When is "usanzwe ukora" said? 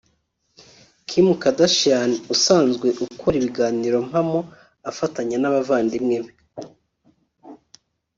2.33-3.35